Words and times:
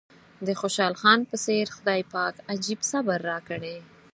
د 0.45 0.49
خوشحال 0.61 0.93
خان 1.01 1.19
په 1.29 1.35
څېر 1.45 1.65
خدای 1.75 2.01
پاک 2.13 2.35
عجيب 2.51 2.79
صبر 2.91 3.19
راکړی. 3.31 3.77